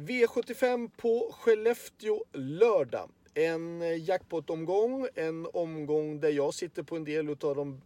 V75 0.00 0.90
på 0.96 1.34
Skellefteå 1.38 2.24
lördag. 2.32 3.10
En 3.34 3.82
eh, 3.82 4.04
jackpot-omgång, 4.04 5.08
en 5.14 5.46
omgång 5.52 6.20
där 6.20 6.28
jag 6.28 6.54
sitter 6.54 6.82
på 6.82 6.96
en 6.96 7.04
del 7.04 7.28
av 7.28 7.56
de 7.56 7.80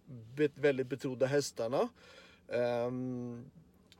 väldigt 0.54 0.86
betrodda 0.86 1.26
hästarna. 1.26 1.88
Um, 2.46 3.50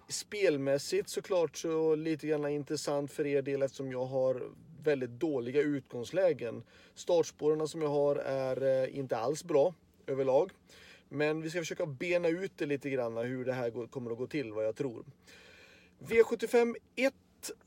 spelmässigt 0.09 1.09
såklart 1.09 1.57
så 1.57 1.95
lite 1.95 2.27
grann 2.27 2.49
intressant 2.49 3.13
för 3.13 3.27
er 3.27 3.43
del 3.43 3.63
eftersom 3.63 3.93
jag 3.93 4.05
har 4.05 4.43
väldigt 4.83 5.11
dåliga 5.11 5.61
utgångslägen. 5.61 6.63
Startspåren 6.95 7.69
som 7.69 7.83
jag 7.83 7.89
har 7.89 8.17
är 8.17 8.83
eh, 8.83 8.99
inte 8.99 9.17
alls 9.17 9.45
bra 9.45 9.75
överlag. 10.07 10.51
Men 11.09 11.43
vi 11.43 11.51
ska 11.51 11.59
försöka 11.59 11.87
bena 11.87 12.29
ut 12.29 12.53
det 12.57 12.67
lite 12.67 12.91
grann 12.91 13.17
hur 13.17 13.45
det 13.45 13.53
här 13.53 13.87
kommer 13.87 14.11
att 14.11 14.19
gå 14.19 14.27
till 14.27 14.53
vad 14.53 14.67
jag 14.67 14.77
tror. 14.77 15.05
V75 15.99 16.75
1 16.97 17.15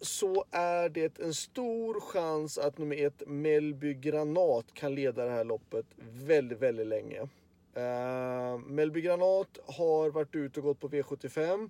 så 0.02 0.46
är 0.52 0.90
det 0.90 1.20
en 1.20 1.34
stor 1.34 2.00
chans 2.00 2.58
att 2.58 2.78
nummer 2.78 3.06
ett 3.06 3.24
Melby 3.28 3.94
Granat 3.94 4.66
kan 4.74 4.96
leda 4.96 5.26
det 5.26 5.32
här 5.32 5.44
loppet 5.44 5.86
väldigt, 5.98 6.60
väldigt 6.60 6.88
länge. 6.88 7.22
Uh, 7.78 8.58
Melby 8.58 9.02
Granat 9.02 9.60
har 9.66 10.10
varit 10.10 10.36
ute 10.36 10.60
och 10.60 10.64
gått 10.64 10.80
på 10.80 10.90
V75 10.90 11.70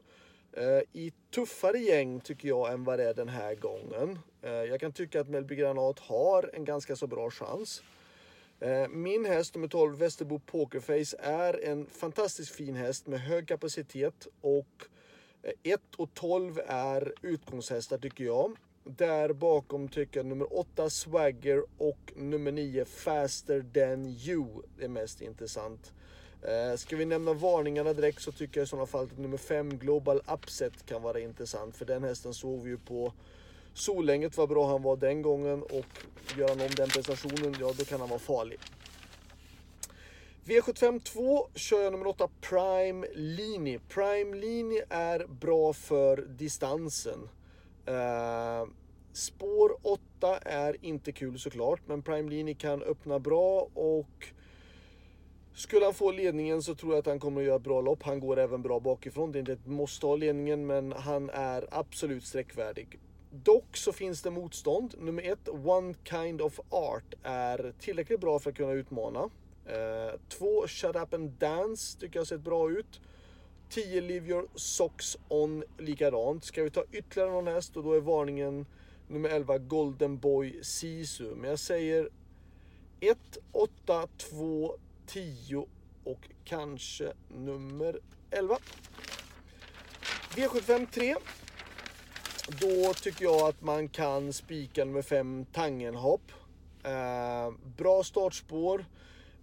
uh, 0.58 0.64
eh, 0.64 0.82
i 0.94 1.14
tuffare 1.36 1.78
gäng 1.78 2.20
tycker 2.20 2.48
jag 2.48 2.74
än 2.74 2.84
vad 2.84 3.00
det 3.00 3.10
är 3.10 3.14
den 3.14 3.30
här 3.30 3.56
gången. 3.56 4.20
Uh, 4.44 4.52
jag 4.52 4.80
kan 4.80 4.92
tycka 4.92 5.22
att 5.22 5.30
Melby 5.30 5.56
Granat 5.56 6.00
har 6.00 6.50
en 6.54 6.66
ganska 6.66 6.96
så 6.96 7.08
bra 7.08 7.32
chans. 7.32 7.84
Min 8.90 9.26
häst 9.26 9.56
nummer 9.56 9.68
12 9.68 9.98
Västerbo 9.98 10.40
Pokerface 10.40 11.18
är 11.20 11.66
en 11.66 11.86
fantastiskt 11.86 12.52
fin 12.52 12.76
häst 12.76 13.08
med 13.08 13.20
hög 13.20 13.48
kapacitet 13.48 14.28
och 14.42 14.88
Eh, 15.44 15.52
1 15.64 15.82
och 15.98 16.14
12 16.14 16.60
är 16.68 17.14
utgångshästar 17.22 17.98
tycker 17.98 18.24
jag. 18.24 18.58
Där 18.84 19.34
bakom 19.34 19.88
tycker 19.88 20.20
jag 20.20 20.26
nummer 20.26 20.60
8 20.60 20.90
Swagger 20.90 21.64
och 21.78 22.14
nummer 22.16 22.52
9 22.52 22.86
Faster 22.86 23.66
than 23.74 24.06
you 24.06 24.48
är 24.80 24.88
mest 24.88 25.22
intressant. 25.22 25.94
Eh, 26.42 26.78
ska 26.78 26.96
vi 26.96 27.06
nämna 27.06 27.34
varningarna 27.34 27.94
direkt 27.94 28.22
så 28.22 28.32
tycker 28.32 28.60
jag 28.60 28.66
i 28.66 28.68
sådana 28.68 28.86
fall 28.86 29.04
att 29.06 29.18
nummer 29.18 29.38
5 29.38 29.78
Global 29.78 30.22
Upset 30.34 30.86
kan 30.86 31.02
vara 31.02 31.20
intressant. 31.20 31.76
För 31.78 31.86
den 31.86 32.04
hästen 32.04 32.34
såg 32.34 32.64
vi 32.64 32.70
ju 32.70 32.78
på 32.78 33.14
Solänget 33.74 34.38
vad 34.38 34.50
bra 34.50 34.68
han 34.68 34.82
var 34.82 34.98
den 34.98 35.22
gången 35.22 35.64
och 35.64 35.86
gör 36.38 36.48
han 36.48 36.62
om 36.62 36.76
den 36.76 36.90
prestationen, 36.90 37.56
ja 37.60 37.74
då 37.78 37.86
kan 37.86 38.00
han 38.00 38.10
vara 38.10 38.20
farlig. 38.20 38.60
V75 40.48 41.00
2 41.00 41.48
kör 41.56 41.84
jag 41.84 41.92
nummer 41.92 42.08
8 42.08 42.30
Prime 42.42 43.08
Lini. 43.14 43.80
Prime 43.80 44.38
Lini 44.38 44.82
är 44.90 45.28
bra 45.28 45.74
för 45.74 46.18
distansen. 46.18 47.30
Uh, 47.90 48.70
spår 49.14 49.78
8 49.82 50.38
är 50.38 50.86
inte 50.86 51.12
kul 51.12 51.40
såklart, 51.40 51.82
men 51.86 52.02
Prime 52.02 52.30
Lini 52.30 52.54
kan 52.54 52.84
öppna 52.84 53.20
bra 53.20 53.70
och 53.74 54.28
skulle 55.54 55.86
han 55.86 55.94
få 55.94 56.12
ledningen 56.12 56.64
så 56.64 56.76
tror 56.76 56.94
jag 56.94 57.00
att 57.00 57.06
han 57.06 57.20
kommer 57.20 57.42
att 57.42 57.48
göra 57.48 57.56
ett 57.56 57.64
bra 57.64 57.82
lopp. 57.82 58.04
Han 58.04 58.20
går 58.20 58.40
även 58.40 58.62
bra 58.62 58.80
bakifrån. 58.80 59.32
Det 59.32 59.38
är 59.38 59.40
inte 59.40 59.54
ett 59.54 59.68
måste 59.68 60.06
ha 60.06 60.16
ledningen, 60.16 60.66
men 60.68 60.92
han 60.92 61.30
är 61.30 61.68
absolut 61.72 62.26
sträckvärdig. 62.26 63.00
Dock 63.32 63.78
så 63.78 63.94
finns 63.94 64.22
det 64.22 64.32
motstånd. 64.32 64.94
Nummer 64.98 65.24
1, 65.24 65.40
One 65.66 65.94
Kind 66.04 66.42
of 66.42 66.60
Art, 66.70 67.14
är 67.24 67.74
tillräckligt 67.80 68.20
bra 68.20 68.40
för 68.40 68.50
att 68.50 68.58
kunna 68.58 68.72
utmana. 68.72 69.30
Eh, 69.68 70.20
två 70.30 70.68
Shut 70.68 70.96
Up 70.96 71.14
and 71.14 71.30
Dance 71.30 72.00
tycker 72.00 72.20
jag 72.20 72.28
sett 72.28 72.42
bra 72.42 72.72
ut. 72.72 73.02
10 73.70 74.02
Leave 74.02 74.28
Your 74.28 74.48
Socks 74.56 75.18
On 75.28 75.64
likadant. 75.78 76.44
Ska 76.44 76.64
vi 76.64 76.70
ta 76.70 76.84
ytterligare 76.92 77.32
någon 77.32 77.48
häst 77.48 77.78
och 77.78 77.84
då 77.84 77.94
är 77.94 78.00
varningen 78.00 78.66
nummer 79.08 79.30
11 79.30 79.58
Golden 79.58 80.18
Boy 80.18 80.64
Sisu. 80.64 81.36
Men 81.36 81.50
jag 81.50 81.60
säger 81.60 82.10
1, 83.00 83.18
8, 83.52 84.08
2, 84.18 84.78
10 85.06 85.68
och 86.04 86.30
kanske 86.44 87.14
nummer 87.28 88.00
11. 88.32 88.58
V75 90.36 90.88
3. 90.92 91.16
Då 92.48 92.94
tycker 92.94 93.24
jag 93.26 93.42
att 93.42 93.62
man 93.62 93.90
kan 93.90 94.34
spika 94.34 94.86
nummer 94.86 95.02
5 95.02 95.46
Tangenhopp. 95.54 96.32
Eh, 96.84 97.52
bra 97.78 98.04
startspår. 98.04 98.86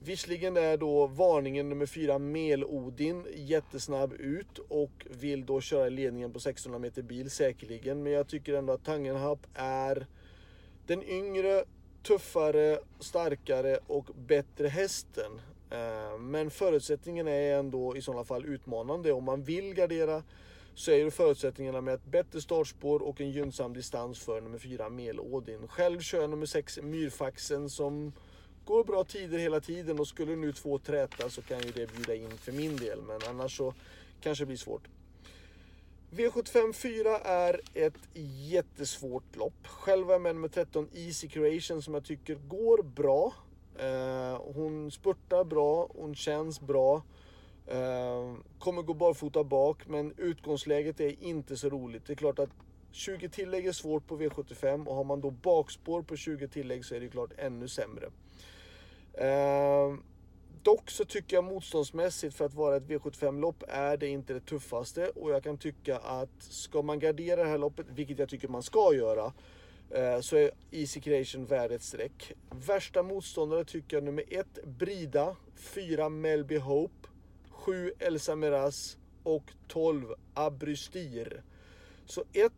Visserligen 0.06 0.56
är 0.56 0.76
då 0.76 1.06
varningen 1.06 1.68
nummer 1.68 1.86
4 1.86 2.18
Melodin 2.18 3.26
jättesnabb 3.34 4.12
ut 4.12 4.58
och 4.68 5.06
vill 5.10 5.46
då 5.46 5.60
köra 5.60 5.88
ledningen 5.88 6.32
på 6.32 6.38
1600 6.38 6.78
meter 6.78 7.02
bil 7.02 7.30
säkerligen. 7.30 8.02
Men 8.02 8.12
jag 8.12 8.28
tycker 8.28 8.54
ändå 8.54 8.72
att 8.72 8.84
Tangenhap 8.84 9.46
är 9.54 10.06
den 10.86 11.02
yngre, 11.02 11.64
tuffare, 12.02 12.78
starkare 13.00 13.78
och 13.86 14.04
bättre 14.26 14.68
hästen. 14.68 15.40
Eh, 15.70 16.18
men 16.18 16.50
förutsättningen 16.50 17.28
är 17.28 17.58
ändå 17.58 17.96
i 17.96 18.02
sådana 18.02 18.24
fall 18.24 18.46
utmanande. 18.46 19.12
Om 19.12 19.24
man 19.24 19.42
vill 19.42 19.74
gardera 19.74 20.22
så 20.74 20.90
är 20.90 20.96
ju 20.96 21.10
förutsättningarna 21.10 21.80
med 21.80 21.94
ett 21.94 22.06
bättre 22.06 22.40
startspår 22.40 23.02
och 23.02 23.20
en 23.20 23.30
gynnsam 23.30 23.74
distans 23.74 24.18
för 24.18 24.40
nummer 24.40 24.58
4 24.58 24.88
Melodin. 24.88 25.68
Själv 25.68 26.00
kör 26.00 26.20
jag 26.20 26.30
nummer 26.30 26.46
6 26.46 26.78
Myrfaxen 26.82 27.70
som 27.70 28.12
går 28.64 28.84
bra 28.84 29.04
tider 29.04 29.38
hela 29.38 29.60
tiden 29.60 30.00
och 30.00 30.08
skulle 30.08 30.36
nu 30.36 30.52
två 30.52 30.78
träta 30.78 31.30
så 31.30 31.42
kan 31.42 31.58
ju 31.58 31.70
det 31.70 31.92
bjuda 31.92 32.14
in 32.14 32.38
för 32.38 32.52
min 32.52 32.76
del. 32.76 33.02
Men 33.02 33.20
annars 33.28 33.56
så 33.56 33.74
kanske 34.20 34.44
det 34.44 34.46
blir 34.46 34.56
svårt. 34.56 34.88
V75 36.10 36.72
4 36.72 37.18
är 37.18 37.60
ett 37.74 38.08
jättesvårt 38.50 39.36
lopp. 39.36 39.66
Själv 39.66 40.08
är 40.08 40.12
jag 40.12 40.22
med 40.22 40.34
nummer 40.34 40.48
13 40.48 40.88
Easy 40.94 41.28
Creation 41.28 41.82
som 41.82 41.94
jag 41.94 42.04
tycker 42.04 42.34
går 42.34 42.82
bra. 42.82 43.32
Eh, 43.78 44.40
hon 44.54 44.90
spurtar 44.90 45.44
bra, 45.44 45.88
hon 45.94 46.14
känns 46.14 46.60
bra. 46.60 47.02
Eh, 47.66 48.34
kommer 48.58 48.82
gå 48.82 48.94
barfota 48.94 49.44
bak 49.44 49.86
men 49.86 50.14
utgångsläget 50.16 51.00
är 51.00 51.22
inte 51.22 51.56
så 51.56 51.68
roligt. 51.68 52.06
Det 52.06 52.12
är 52.12 52.16
klart 52.16 52.38
att 52.38 52.50
20 52.92 53.28
tillägg 53.28 53.66
är 53.66 53.72
svårt 53.72 54.06
på 54.06 54.16
V75 54.16 54.86
och 54.86 54.94
har 54.94 55.04
man 55.04 55.20
då 55.20 55.30
bakspår 55.30 56.02
på 56.02 56.16
20 56.16 56.48
tillägg 56.48 56.84
så 56.84 56.94
är 56.94 57.00
det 57.00 57.08
klart 57.08 57.30
ännu 57.38 57.68
sämre. 57.68 58.10
Eh, 59.18 59.94
dock 60.62 60.90
så 60.90 61.04
tycker 61.04 61.36
jag 61.36 61.44
motståndsmässigt 61.44 62.34
för 62.34 62.44
att 62.44 62.54
vara 62.54 62.76
ett 62.76 62.86
V75-lopp 62.86 63.64
är 63.68 63.96
det 63.96 64.08
inte 64.08 64.32
det 64.32 64.40
tuffaste 64.40 65.08
och 65.08 65.30
jag 65.30 65.42
kan 65.42 65.58
tycka 65.58 65.98
att 65.98 66.42
ska 66.42 66.82
man 66.82 66.98
gardera 66.98 67.44
det 67.44 67.50
här 67.50 67.58
loppet, 67.58 67.86
vilket 67.94 68.18
jag 68.18 68.28
tycker 68.28 68.48
man 68.48 68.62
ska 68.62 68.94
göra, 68.94 69.32
eh, 69.90 70.20
så 70.20 70.36
är 70.36 70.50
Easy 70.70 71.00
Creation 71.00 71.46
värd 71.46 71.72
ett 71.72 71.82
streck. 71.82 72.32
Värsta 72.50 73.02
motståndare 73.02 73.64
tycker 73.64 73.96
jag 73.96 74.04
nummer 74.04 74.24
1 74.28 74.46
Brida, 74.64 75.36
4 75.56 76.08
Melby 76.08 76.58
Hope, 76.58 77.08
7 77.50 77.92
Elsa 77.98 78.36
Meraz 78.36 78.96
och 79.22 79.52
12 79.68 80.14
Abrystir. 80.34 81.42
Så 82.06 82.24
1, 82.32 82.52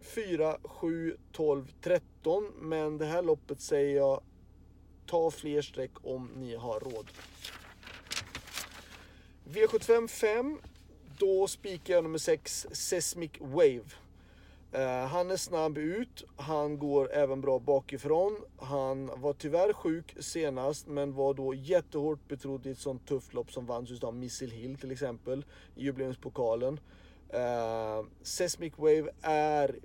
4, 0.00 0.56
7, 0.64 1.16
12, 1.32 1.72
13. 1.80 2.52
Men 2.60 2.98
det 2.98 3.06
här 3.06 3.22
loppet 3.22 3.60
säger 3.60 3.96
jag 3.96 4.22
Ta 5.10 5.30
fler 5.30 5.62
streck 5.62 5.90
om 6.02 6.30
ni 6.36 6.54
har 6.54 6.80
råd. 6.80 7.06
V75 9.44 10.08
5. 10.08 10.58
Då 11.18 11.46
spikar 11.46 11.94
jag 11.94 12.04
nummer 12.04 12.18
6, 12.18 12.66
Seismic 12.72 13.30
Wave. 13.40 13.90
Uh, 14.74 15.06
han 15.06 15.30
är 15.30 15.36
snabb 15.36 15.78
ut, 15.78 16.24
han 16.36 16.78
går 16.78 17.12
även 17.12 17.40
bra 17.40 17.58
bakifrån. 17.58 18.36
Han 18.56 19.10
var 19.16 19.32
tyvärr 19.32 19.72
sjuk 19.72 20.16
senast 20.20 20.86
men 20.86 21.14
var 21.14 21.34
då 21.34 21.54
jättehårt 21.54 22.28
betrodd 22.28 22.66
i 22.66 22.70
ett 22.70 22.78
sånt 22.78 23.06
tufft 23.06 23.34
lopp 23.34 23.52
som 23.52 23.66
vanns 23.66 23.90
just 23.90 24.04
av 24.04 24.14
Missile 24.14 24.54
Hill 24.54 24.76
till 24.76 24.90
exempel 24.90 25.44
i 25.76 25.84
jubileumspokalen. 25.84 26.80
Uh, 27.34 28.06
Seismic 28.22 28.72
Wave 28.76 29.10
är 29.22 29.78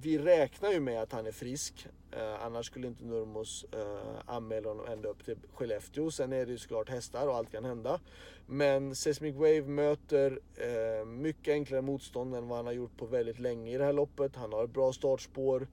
vi 0.00 0.18
räknar 0.18 0.72
ju 0.72 0.80
med 0.80 1.02
att 1.02 1.12
han 1.12 1.26
är 1.26 1.32
frisk. 1.32 1.86
Eh, 2.10 2.44
annars 2.44 2.66
skulle 2.66 2.86
inte 2.86 3.04
Nurmos 3.04 3.66
eh, 3.72 4.20
anmäla 4.26 4.68
honom 4.68 4.86
ända 4.86 5.08
upp 5.08 5.24
till 5.24 5.36
Skellefteå. 5.54 6.10
Sen 6.10 6.32
är 6.32 6.46
det 6.46 6.52
ju 6.52 6.58
såklart 6.58 6.88
hästar 6.88 7.28
och 7.28 7.36
allt 7.36 7.52
kan 7.52 7.64
hända. 7.64 8.00
Men 8.46 8.94
Seismic 8.94 9.34
Wave 9.34 9.62
möter 9.62 10.40
eh, 10.56 11.06
mycket 11.06 11.52
enklare 11.52 11.82
motstånd 11.82 12.34
än 12.34 12.48
vad 12.48 12.58
han 12.58 12.66
har 12.66 12.72
gjort 12.72 12.96
på 12.96 13.06
väldigt 13.06 13.38
länge 13.38 13.74
i 13.74 13.78
det 13.78 13.84
här 13.84 13.92
loppet. 13.92 14.36
Han 14.36 14.52
har 14.52 14.64
ett 14.64 14.70
bra 14.70 14.92
startspår. 14.92 15.68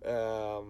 Eh, 0.00 0.62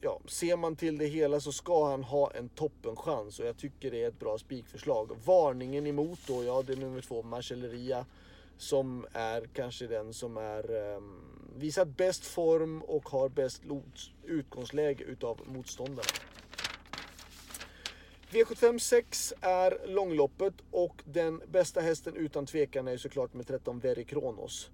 ja, 0.00 0.20
ser 0.26 0.56
man 0.56 0.76
till 0.76 0.98
det 0.98 1.06
hela 1.06 1.40
så 1.40 1.52
ska 1.52 1.90
han 1.90 2.04
ha 2.04 2.30
en 2.30 2.48
toppenchans 2.48 3.40
och 3.40 3.46
jag 3.46 3.56
tycker 3.56 3.90
det 3.90 4.02
är 4.02 4.08
ett 4.08 4.18
bra 4.18 4.38
spikförslag. 4.38 5.10
Varningen 5.24 5.86
emot 5.86 6.18
då, 6.26 6.44
ja 6.44 6.62
det 6.66 6.72
är 6.72 6.76
nummer 6.76 7.00
två, 7.00 7.22
Marcelleria 7.22 8.06
som 8.58 9.06
är 9.12 9.48
kanske 9.52 9.86
den 9.86 10.12
som 10.12 10.36
är 10.36 10.94
um, 10.96 11.20
visat 11.56 11.88
bäst 11.88 12.26
form 12.26 12.82
och 12.82 13.08
har 13.08 13.28
bäst 13.28 13.62
utgångsläge 14.24 15.04
utav 15.04 15.40
motståndarna. 15.46 16.08
V75 18.30 18.78
6 18.78 19.34
är 19.40 19.78
långloppet 19.86 20.54
och 20.70 21.02
den 21.04 21.42
bästa 21.48 21.80
hästen 21.80 22.16
utan 22.16 22.46
tvekan 22.46 22.88
är 22.88 22.96
såklart 22.96 23.34
med 23.34 23.46
13 23.46 23.78
Very 23.78 24.04
Kronos. 24.04 24.70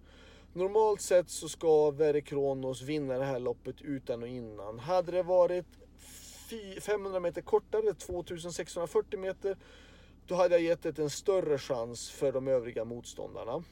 Normalt 0.54 1.00
sett 1.00 1.30
så 1.30 1.48
ska 1.48 1.90
Veri 1.90 2.22
Kronos 2.22 2.82
vinna 2.82 3.18
det 3.18 3.24
här 3.24 3.38
loppet 3.38 3.80
utan 3.80 4.22
och 4.22 4.28
innan. 4.28 4.78
Hade 4.78 5.12
det 5.12 5.22
varit 5.22 5.66
500 6.80 7.20
meter 7.20 7.40
kortare, 7.40 7.94
2640 7.94 9.20
meter, 9.20 9.56
då 10.26 10.34
hade 10.34 10.54
jag 10.54 10.62
gett 10.62 10.82
det 10.82 10.98
en 10.98 11.10
större 11.10 11.58
chans 11.58 12.10
för 12.10 12.32
de 12.32 12.48
övriga 12.48 12.84
motståndarna. 12.84 13.64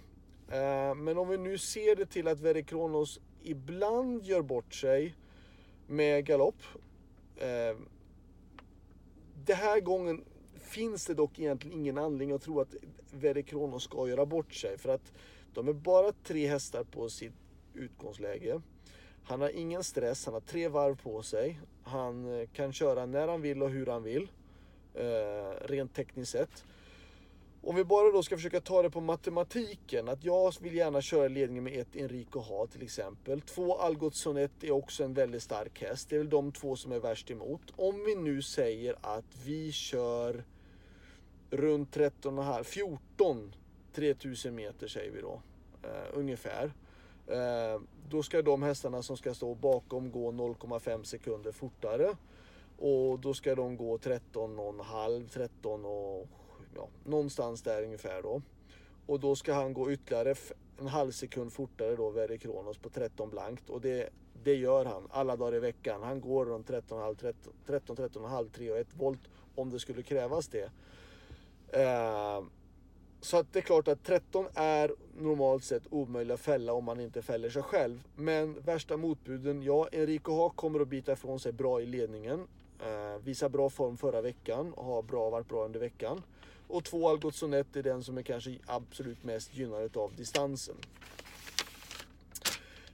Eh, 0.48 0.94
men 0.94 1.18
om 1.18 1.28
vi 1.28 1.38
nu 1.38 1.58
ser 1.58 1.96
det 1.96 2.06
till 2.06 2.28
att 2.28 2.40
Verikronos 2.40 3.20
ibland 3.42 4.24
gör 4.24 4.42
bort 4.42 4.74
sig 4.74 5.14
med 5.86 6.26
galopp. 6.26 6.62
Eh, 7.36 7.76
Den 9.44 9.56
här 9.56 9.80
gången 9.80 10.24
finns 10.60 11.06
det 11.06 11.14
dock 11.14 11.38
egentligen 11.38 11.78
ingen 11.78 11.98
anledning 11.98 12.36
att 12.36 12.42
tro 12.42 12.60
att 12.60 12.74
Verikronos 13.12 13.84
ska 13.84 14.08
göra 14.08 14.26
bort 14.26 14.54
sig. 14.54 14.78
För 14.78 14.88
att 14.88 15.12
de 15.54 15.68
är 15.68 15.72
bara 15.72 16.12
tre 16.12 16.46
hästar 16.46 16.84
på 16.84 17.08
sitt 17.08 17.32
utgångsläge. 17.74 18.60
Han 19.24 19.40
har 19.40 19.48
ingen 19.48 19.84
stress, 19.84 20.24
han 20.24 20.34
har 20.34 20.40
tre 20.40 20.68
varv 20.68 21.02
på 21.02 21.22
sig. 21.22 21.60
Han 21.82 22.40
eh, 22.40 22.48
kan 22.48 22.72
köra 22.72 23.06
när 23.06 23.28
han 23.28 23.42
vill 23.42 23.62
och 23.62 23.70
hur 23.70 23.86
han 23.86 24.02
vill. 24.02 24.28
Eh, 24.94 25.66
rent 25.66 25.94
tekniskt 25.94 26.32
sett. 26.32 26.64
Om 27.62 27.76
vi 27.76 27.84
bara 27.84 28.10
då 28.12 28.22
ska 28.22 28.36
försöka 28.36 28.60
ta 28.60 28.82
det 28.82 28.90
på 28.90 29.00
matematiken. 29.00 30.08
Att 30.08 30.24
jag 30.24 30.54
vill 30.60 30.74
gärna 30.74 31.00
köra 31.00 31.28
ledningen 31.28 31.64
med 31.64 31.80
ett 31.80 31.96
Enrico 31.96 32.38
Ha 32.40 32.66
till 32.66 32.82
exempel. 32.82 33.40
Två 33.40 33.76
Algot 33.76 34.14
Sonett 34.14 34.64
är 34.64 34.70
också 34.70 35.04
en 35.04 35.14
väldigt 35.14 35.42
stark 35.42 35.82
häst. 35.82 36.08
Det 36.08 36.16
är 36.16 36.18
väl 36.18 36.30
de 36.30 36.52
två 36.52 36.76
som 36.76 36.92
är 36.92 36.98
värst 36.98 37.30
emot. 37.30 37.62
Om 37.76 38.04
vi 38.04 38.14
nu 38.14 38.42
säger 38.42 38.96
att 39.00 39.36
vi 39.44 39.72
kör 39.72 40.44
runt 41.50 41.96
13,5, 41.96 42.64
14 42.64 43.54
3000 43.92 44.54
meter 44.54 44.88
säger 44.88 45.12
vi 45.12 45.20
då. 45.20 45.42
eh, 45.82 46.06
ungefär. 46.12 46.72
Eh, 47.26 47.80
då 48.08 48.22
ska 48.22 48.42
de 48.42 48.62
hästarna 48.62 49.02
som 49.02 49.16
ska 49.16 49.34
stå 49.34 49.54
bakom 49.54 50.10
gå 50.10 50.32
0,5 50.32 51.02
sekunder 51.02 51.52
fortare. 51.52 52.16
Och 52.80 53.18
då 53.18 53.34
ska 53.34 53.54
de 53.54 53.76
gå 53.76 53.96
13,5, 53.96 55.28
13 55.28 55.84
och 55.84 56.28
ja, 56.74 56.88
någonstans 57.04 57.62
där 57.62 57.82
ungefär 57.82 58.22
då. 58.22 58.42
Och 59.06 59.20
då 59.20 59.36
ska 59.36 59.54
han 59.54 59.74
gå 59.74 59.92
ytterligare 59.92 60.34
en 60.78 60.86
halv 60.86 61.10
sekund 61.10 61.52
fortare 61.52 61.96
då, 61.96 62.10
Verre 62.10 62.38
Kronos 62.38 62.78
på 62.78 62.88
13 62.88 63.30
blankt. 63.30 63.70
Och 63.70 63.80
det, 63.80 64.08
det 64.42 64.54
gör 64.54 64.84
han 64.84 65.08
alla 65.10 65.36
dagar 65.36 65.54
i 65.56 65.60
veckan. 65.60 66.02
Han 66.02 66.20
går 66.20 66.46
runt 66.46 66.66
13, 66.66 67.16
13, 67.16 67.52
13, 67.66 67.96
13,5, 67.96 68.50
3 68.50 68.70
och 68.70 68.78
1 68.78 68.86
volt 68.94 69.20
om 69.54 69.70
det 69.70 69.78
skulle 69.78 70.02
krävas 70.02 70.48
det. 70.48 70.70
Eh, 71.72 72.42
så 73.20 73.36
att 73.36 73.52
det 73.52 73.58
är 73.58 73.62
klart 73.62 73.88
att 73.88 74.04
13 74.04 74.46
är 74.54 74.94
normalt 75.18 75.64
sett 75.64 75.82
omöjlig 75.90 76.34
att 76.34 76.40
fälla 76.40 76.72
om 76.72 76.84
man 76.84 77.00
inte 77.00 77.22
fäller 77.22 77.50
sig 77.50 77.62
själv. 77.62 78.02
Men 78.16 78.60
värsta 78.60 78.96
motbuden, 78.96 79.62
ja, 79.62 79.88
Enrico 79.92 80.36
Haak 80.36 80.56
kommer 80.56 80.80
att 80.80 80.88
bita 80.88 81.12
ifrån 81.12 81.40
sig 81.40 81.52
bra 81.52 81.80
i 81.80 81.86
ledningen. 81.86 82.46
Eh, 82.86 83.22
visar 83.24 83.48
bra 83.48 83.70
form 83.70 83.96
förra 83.96 84.20
veckan 84.20 84.72
och 84.72 84.84
har 84.84 85.02
bra, 85.02 85.30
varit 85.30 85.48
bra 85.48 85.64
under 85.64 85.80
veckan. 85.80 86.22
Och 86.68 86.84
två 86.84 87.08
Algotsonett 87.08 87.76
är 87.76 87.82
den 87.82 88.04
som 88.04 88.18
är 88.18 88.22
kanske 88.22 88.58
absolut 88.66 89.24
mest 89.24 89.54
gynnad 89.54 89.96
av 89.96 90.14
distansen. 90.16 90.76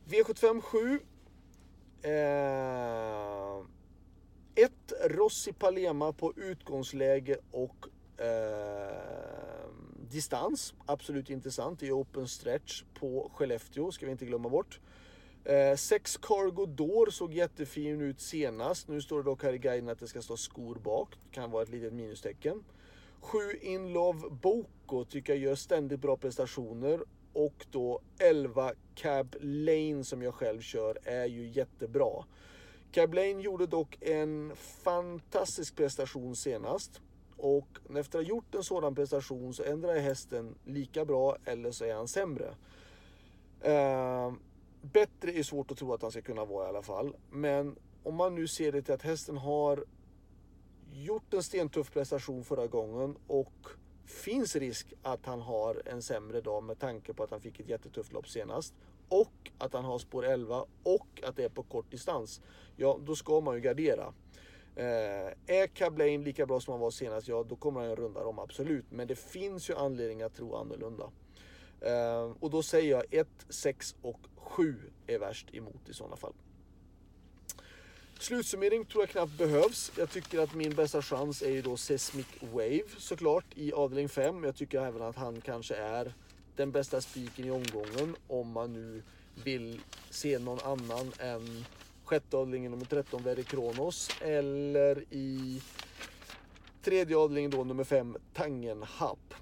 V75 0.08 0.60
7. 0.60 1.00
Eh, 2.02 3.64
ett 4.64 4.92
Rossi 5.10 5.52
Palema 5.52 6.12
på 6.12 6.32
utgångsläge 6.36 7.36
och 7.50 7.86
eh, 8.20 9.66
distans. 10.10 10.74
Absolut 10.86 11.30
intressant. 11.30 11.80
Det 11.80 11.86
är 11.86 12.00
open 12.00 12.28
stretch 12.28 12.82
på 12.94 13.30
Skellefteå, 13.34 13.92
ska 13.92 14.06
vi 14.06 14.12
inte 14.12 14.26
glömma 14.26 14.48
bort. 14.48 14.80
Eh, 15.48 15.76
sex 15.76 16.16
Cargo 16.16 16.66
Door 16.66 17.10
såg 17.10 17.34
jättefin 17.34 18.00
ut 18.00 18.20
senast. 18.20 18.88
Nu 18.88 19.00
står 19.00 19.16
det 19.16 19.22
dock 19.22 19.42
här 19.42 19.52
i 19.52 19.58
guiden 19.58 19.88
att 19.88 19.98
det 19.98 20.08
ska 20.08 20.22
stå 20.22 20.36
skor 20.36 20.74
bak. 20.74 21.08
Det 21.24 21.34
kan 21.34 21.50
vara 21.50 21.62
ett 21.62 21.68
litet 21.68 21.92
minustecken. 21.92 22.64
7 23.20 23.38
In 23.60 23.92
Love 23.92 24.30
Boko 24.30 25.04
tycker 25.04 25.32
jag 25.32 25.42
gör 25.42 25.54
ständigt 25.54 26.00
bra 26.00 26.16
prestationer. 26.16 27.00
Och 27.32 27.66
då 27.70 28.00
11 28.18 28.72
Cab 28.94 29.36
Lane 29.40 30.04
som 30.04 30.22
jag 30.22 30.34
själv 30.34 30.60
kör 30.60 30.98
är 31.04 31.26
ju 31.26 31.48
jättebra. 31.48 32.24
Cab 32.92 33.14
Lane 33.14 33.42
gjorde 33.42 33.66
dock 33.66 33.98
en 34.00 34.52
fantastisk 34.56 35.76
prestation 35.76 36.36
senast. 36.36 37.00
Och 37.36 37.68
efter 37.96 38.18
att 38.18 38.24
ha 38.24 38.28
gjort 38.28 38.54
en 38.54 38.62
sådan 38.62 38.94
prestation 38.94 39.54
så 39.54 39.62
ändrar 39.62 39.98
hästen 39.98 40.54
lika 40.64 41.04
bra 41.04 41.36
eller 41.44 41.70
så 41.70 41.84
är 41.84 41.94
han 41.94 42.08
sämre. 42.08 42.54
Uh, 43.66 44.32
bättre 44.92 45.38
är 45.38 45.42
svårt 45.42 45.70
att 45.70 45.78
tro 45.78 45.94
att 45.94 46.02
han 46.02 46.10
ska 46.10 46.22
kunna 46.22 46.44
vara 46.44 46.66
i 46.66 46.68
alla 46.68 46.82
fall. 46.82 47.16
Men 47.30 47.76
om 48.02 48.14
man 48.14 48.34
nu 48.34 48.48
ser 48.48 48.72
det 48.72 48.82
till 48.82 48.94
att 48.94 49.02
hästen 49.02 49.36
har 49.36 49.84
gjort 50.92 51.34
en 51.34 51.42
stentuff 51.42 51.92
prestation 51.92 52.44
förra 52.44 52.66
gången 52.66 53.16
och 53.26 53.66
finns 54.06 54.56
risk 54.56 54.94
att 55.02 55.26
han 55.26 55.40
har 55.40 55.82
en 55.84 56.02
sämre 56.02 56.40
dag 56.40 56.62
med 56.62 56.78
tanke 56.78 57.14
på 57.14 57.22
att 57.22 57.30
han 57.30 57.40
fick 57.40 57.60
ett 57.60 57.68
jättetufft 57.68 58.12
lopp 58.12 58.28
senast 58.28 58.74
och 59.08 59.50
att 59.58 59.72
han 59.72 59.84
har 59.84 59.98
spår 59.98 60.24
11 60.24 60.64
och 60.82 61.22
att 61.24 61.36
det 61.36 61.44
är 61.44 61.48
på 61.48 61.62
kort 61.62 61.90
distans. 61.90 62.40
Ja, 62.76 62.98
då 63.04 63.16
ska 63.16 63.40
man 63.40 63.54
ju 63.54 63.60
gardera. 63.60 64.12
Eh, 64.76 65.56
är 65.56 65.66
Cablain 65.66 66.24
lika 66.24 66.46
bra 66.46 66.60
som 66.60 66.72
han 66.72 66.80
var 66.80 66.90
senast, 66.90 67.28
ja 67.28 67.44
då 67.48 67.56
kommer 67.56 67.80
han 67.80 67.90
ju 67.90 67.96
runda 67.96 68.24
dem 68.24 68.38
absolut. 68.38 68.84
Men 68.90 69.06
det 69.06 69.16
finns 69.16 69.70
ju 69.70 69.74
anledning 69.74 70.22
att 70.22 70.34
tro 70.34 70.54
annorlunda. 70.54 71.10
Eh, 71.80 72.32
och 72.40 72.50
då 72.50 72.62
säger 72.62 72.90
jag 72.90 73.04
1, 73.14 73.28
6 73.48 73.96
och 74.02 74.20
7 74.46 74.76
är 75.06 75.18
värst 75.18 75.54
emot 75.54 75.88
i 75.88 75.94
sådana 75.94 76.16
fall. 76.16 76.32
Slutsummering 78.18 78.84
tror 78.84 79.02
jag 79.02 79.10
knappt 79.10 79.38
behövs. 79.38 79.92
Jag 79.98 80.10
tycker 80.10 80.38
att 80.38 80.54
min 80.54 80.74
bästa 80.74 81.02
chans 81.02 81.42
är 81.42 81.50
ju 81.50 81.62
då 81.62 81.76
Seismic 81.76 82.26
Wave 82.40 82.88
såklart 82.98 83.44
i 83.54 83.72
avdelning 83.72 84.08
5. 84.08 84.44
Jag 84.44 84.56
tycker 84.56 84.80
även 84.80 85.02
att 85.02 85.16
han 85.16 85.40
kanske 85.40 85.74
är 85.74 86.14
den 86.56 86.72
bästa 86.72 87.00
spiken 87.00 87.44
i 87.44 87.50
omgången 87.50 88.16
om 88.26 88.50
man 88.52 88.72
nu 88.72 89.02
vill 89.44 89.80
se 90.10 90.38
någon 90.38 90.58
annan 90.60 91.12
än 91.18 91.64
sjätte 92.04 92.36
avdelningen 92.36 92.72
nummer 92.72 92.84
13 92.84 93.22
Verre 93.22 93.42
Kronos 93.42 94.10
eller 94.20 95.04
i 95.10 95.62
tredje 96.82 97.16
avdelningen 97.16 97.50
då 97.50 97.64
nummer 97.64 97.84
5 97.84 98.16
Tangen 98.34 98.82
Hub. 98.82 99.34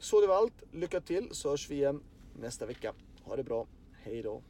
Så 0.00 0.20
det 0.20 0.26
var 0.26 0.36
allt. 0.36 0.62
Lycka 0.72 1.00
till 1.00 1.28
så 1.30 1.50
hörs 1.50 1.70
vi 1.70 1.74
igen 1.74 2.02
nästa 2.40 2.66
vecka. 2.66 2.92
Ha 3.24 3.36
det 3.36 3.42
bra. 3.42 3.66
Hej 4.04 4.22
då. 4.22 4.42